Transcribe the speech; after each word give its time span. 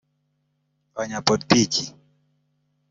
abanyapolitiki 0.93 1.83